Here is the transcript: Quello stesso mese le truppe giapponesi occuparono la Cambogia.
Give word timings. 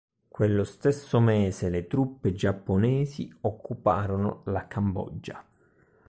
Quello 0.27 0.63
stesso 0.63 1.19
mese 1.19 1.69
le 1.69 1.85
truppe 1.85 2.33
giapponesi 2.33 3.31
occuparono 3.41 4.41
la 4.45 4.65
Cambogia. 4.65 5.45